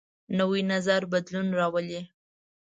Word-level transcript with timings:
نوی 0.37 0.61
نظر 0.71 1.01
بدلون 1.11 1.47
راولي 1.59 2.01